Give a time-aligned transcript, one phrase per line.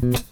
[0.00, 0.31] Bye.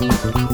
[0.00, 0.49] Thank